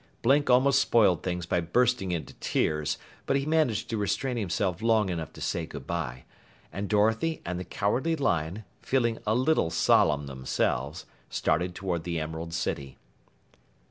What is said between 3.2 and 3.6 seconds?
but he